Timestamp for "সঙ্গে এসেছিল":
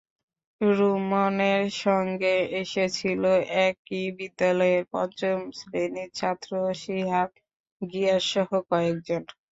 1.83-3.23